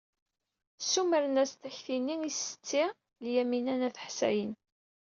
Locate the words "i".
2.29-2.31